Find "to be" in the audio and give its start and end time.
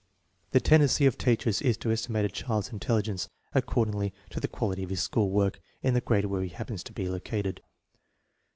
6.85-7.07